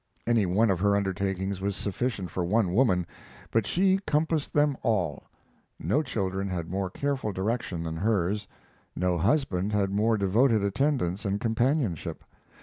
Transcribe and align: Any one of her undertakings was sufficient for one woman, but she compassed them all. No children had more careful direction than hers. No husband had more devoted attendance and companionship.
Any 0.25 0.47
one 0.47 0.71
of 0.71 0.79
her 0.79 0.95
undertakings 0.95 1.61
was 1.61 1.75
sufficient 1.75 2.31
for 2.31 2.43
one 2.43 2.73
woman, 2.73 3.05
but 3.51 3.67
she 3.67 3.99
compassed 4.07 4.51
them 4.51 4.75
all. 4.81 5.25
No 5.79 6.01
children 6.01 6.49
had 6.49 6.71
more 6.71 6.89
careful 6.89 7.31
direction 7.31 7.83
than 7.83 7.97
hers. 7.97 8.47
No 8.95 9.15
husband 9.19 9.73
had 9.73 9.91
more 9.91 10.17
devoted 10.17 10.63
attendance 10.63 11.23
and 11.23 11.39
companionship. 11.39 12.23